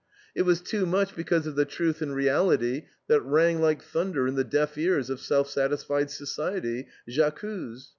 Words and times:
It 0.33 0.41
was 0.47 0.61
too 0.61 0.87
much 0.87 1.15
because 1.15 1.45
of 1.45 1.55
the 1.55 1.63
truth 1.63 2.01
and 2.01 2.15
reality 2.15 2.87
that 3.07 3.21
rang 3.21 3.61
like 3.61 3.83
thunder 3.83 4.25
in 4.27 4.33
the 4.33 4.43
deaf 4.43 4.75
ears 4.75 5.11
of 5.11 5.19
self 5.19 5.47
satisfied 5.47 6.09
society, 6.09 6.87
J'ACCUSE! 7.07 7.89